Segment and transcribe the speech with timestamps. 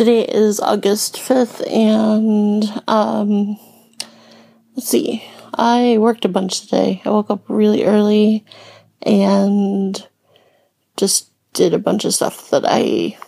[0.00, 3.58] today is August 5th, and um,
[4.74, 5.22] let's see.
[5.52, 7.02] I worked a bunch today.
[7.04, 8.46] I woke up really early
[9.02, 10.08] and
[10.96, 13.18] just did a bunch of stuff that I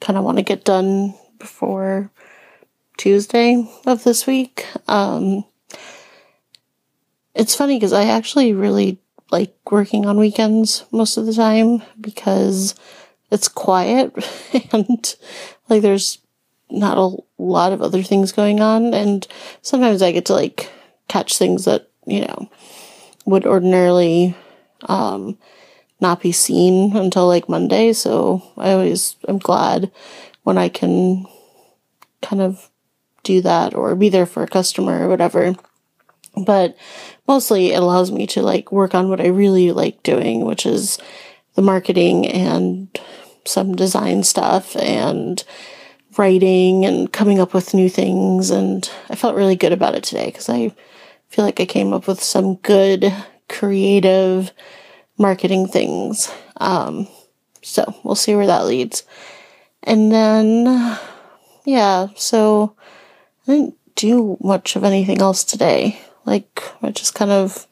[0.00, 2.10] kind of want to get done before
[2.96, 4.66] Tuesday of this week.
[4.88, 5.44] Um,
[7.34, 8.98] it's funny because I actually really
[9.30, 12.74] like working on weekends most of the time because
[13.30, 14.14] it's quiet
[14.72, 15.14] and
[15.68, 16.21] like there's
[16.72, 19.26] not a lot of other things going on and
[19.62, 20.70] sometimes I get to like
[21.08, 22.50] catch things that, you know,
[23.24, 24.36] would ordinarily
[24.88, 25.38] um
[26.00, 29.92] not be seen until like Monday, so I always I'm glad
[30.42, 31.26] when I can
[32.20, 32.68] kind of
[33.22, 35.54] do that or be there for a customer or whatever.
[36.36, 36.76] But
[37.28, 40.98] mostly it allows me to like work on what I really like doing, which is
[41.54, 42.88] the marketing and
[43.44, 45.42] some design stuff and
[46.16, 48.50] writing and coming up with new things.
[48.50, 50.74] And I felt really good about it today because I
[51.28, 53.12] feel like I came up with some good
[53.48, 54.52] creative
[55.18, 56.32] marketing things.
[56.58, 57.08] Um,
[57.62, 59.04] so we'll see where that leads.
[59.82, 60.98] And then,
[61.64, 62.76] yeah, so
[63.46, 66.00] I didn't do much of anything else today.
[66.24, 67.66] Like, I just kind of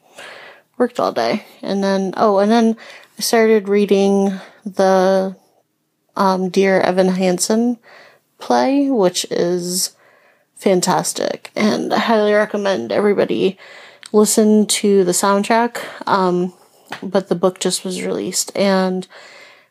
[0.77, 1.45] worked all day.
[1.61, 2.75] And then, oh, and then
[3.17, 4.33] I started reading
[4.65, 5.35] the
[6.15, 7.77] um, Dear Evan Hansen
[8.41, 9.95] play, which is
[10.55, 11.51] fantastic.
[11.55, 13.57] And I highly recommend everybody
[14.11, 15.81] listen to the soundtrack.
[16.07, 16.53] Um,
[17.01, 19.07] but the book just was released and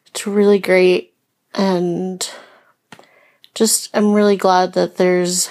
[0.07, 1.13] it's really great.
[1.55, 2.29] And
[3.55, 5.51] just, I'm really glad that there's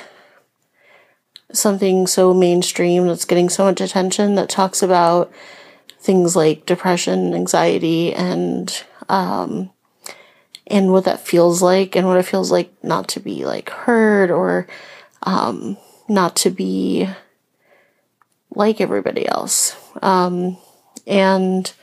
[1.52, 5.32] something so mainstream that's getting so much attention that talks about
[6.00, 9.70] things like depression, anxiety, and um,
[10.70, 14.32] and what that feels like, and what it feels like not to be like heard
[14.32, 14.68] or
[15.24, 17.08] um, not to be
[18.52, 20.58] like everybody else, um,
[21.06, 21.74] and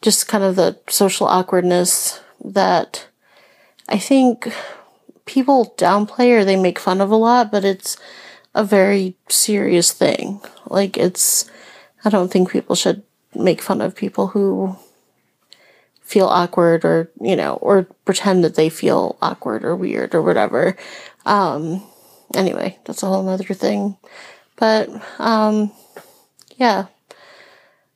[0.00, 3.08] just kind of the social awkwardness that
[3.88, 4.52] I think
[5.24, 7.96] people downplay or they make fun of a lot, but it's
[8.54, 10.40] a very serious thing.
[10.66, 11.50] Like, it's,
[12.04, 13.02] I don't think people should
[13.34, 14.76] make fun of people who
[16.08, 20.76] feel awkward or, you know, or pretend that they feel awkward or weird or whatever.
[21.26, 21.82] Um,
[22.34, 23.96] anyway, that's a whole nother thing.
[24.56, 24.88] But,
[25.18, 25.70] um,
[26.56, 26.86] yeah.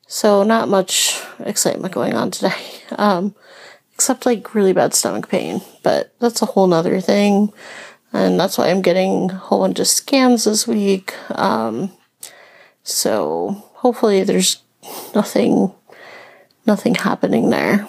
[0.06, 2.54] So, not much excitement going on today.
[2.98, 3.34] Um,
[3.94, 7.54] except like really bad stomach pain, but that's a whole nother thing
[8.12, 11.14] and that's why I'm getting a whole bunch of scans this week.
[11.30, 11.92] Um,
[12.82, 14.62] so hopefully there's
[15.14, 15.72] nothing,
[16.66, 17.88] nothing happening there.